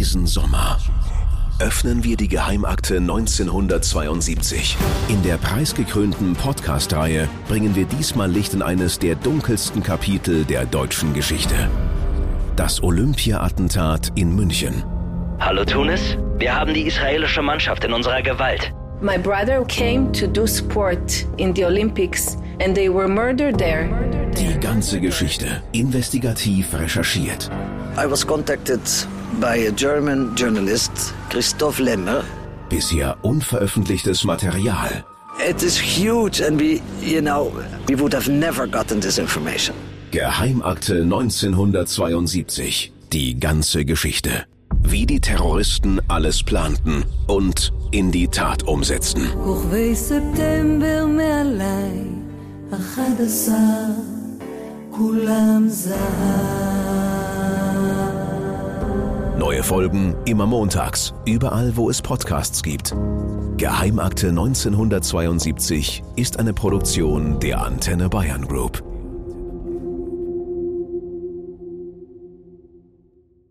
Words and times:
diesen 0.00 0.26
Sommer 0.26 0.78
öffnen 1.58 2.02
wir 2.04 2.16
die 2.16 2.28
Geheimakte 2.28 2.96
1972. 2.96 4.78
In 5.08 5.22
der 5.22 5.36
preisgekrönten 5.36 6.34
Podcast-Reihe 6.36 7.28
bringen 7.48 7.76
wir 7.76 7.84
diesmal 7.84 8.30
Licht 8.30 8.54
in 8.54 8.62
eines 8.62 8.98
der 8.98 9.14
dunkelsten 9.14 9.82
Kapitel 9.82 10.46
der 10.46 10.64
deutschen 10.64 11.12
Geschichte. 11.12 11.68
Das 12.56 12.82
Olympia-Attentat 12.82 14.12
in 14.14 14.34
München. 14.34 14.84
Hallo 15.38 15.66
Tunis, 15.66 16.16
wir 16.38 16.58
haben 16.58 16.72
die 16.72 16.86
israelische 16.86 17.42
Mannschaft 17.42 17.84
in 17.84 17.92
unserer 17.92 18.22
Gewalt. 18.22 18.72
My 19.02 19.18
brother 19.18 19.62
came 19.66 20.10
to 20.12 20.26
do 20.26 20.46
sport 20.46 21.26
in 21.36 21.54
the 21.54 21.66
Olympics 21.66 22.38
and 22.64 22.74
they 22.74 22.88
were 22.88 23.06
murdered 23.06 23.58
there. 23.58 24.19
Die 24.40 24.58
ganze 24.58 25.00
Geschichte 25.00 25.62
investigativ 25.72 26.72
recherchiert. 26.72 27.50
I 27.98 28.10
was 28.10 28.26
contacted 28.26 28.80
by 29.38 29.68
a 29.68 29.70
German 29.70 30.34
journalist, 30.34 31.12
Christoph 31.28 31.78
Lemmer. 31.78 32.24
Bisher 32.70 33.18
unveröffentlichtes 33.20 34.24
Material. 34.24 35.04
It 35.46 35.62
is 35.62 35.78
huge 35.78 36.40
and 36.40 36.58
we, 36.58 36.80
you 37.02 37.20
know, 37.20 37.52
we 37.86 38.00
would 38.00 38.14
have 38.14 38.30
never 38.30 38.66
gotten 38.66 38.98
this 39.02 39.18
information. 39.18 39.76
Geheimakte 40.10 41.02
1972. 41.02 42.92
Die 43.12 43.38
ganze 43.38 43.84
Geschichte. 43.84 44.46
Wie 44.82 45.04
die 45.04 45.20
Terroristen 45.20 46.00
alles 46.08 46.42
planten 46.42 47.04
und 47.26 47.74
in 47.90 48.10
die 48.10 48.28
Tat 48.28 48.62
umsetzten. 48.62 49.28
September 49.94 51.06
mehr 51.06 51.40
allein, 51.40 52.22
11 52.70 54.19
כולם 54.99 55.65
זהב. 55.69 56.65
Neue 59.37 59.63
Folgen 59.63 60.15
immer 60.25 60.47
montags, 60.47 61.13
überall 61.25 61.75
wo 61.75 61.89
es 61.89 62.01
Podcasts 62.01 62.63
gibt. 62.63 62.95
Geheimakte 63.57 64.29
1972 64.29 66.03
ist 66.15 66.39
eine 66.39 66.53
Produktion 66.53 67.39
der 67.39 67.61
Antenne 67.61 68.09
Bayern 68.09 68.47
Group. 68.47 68.88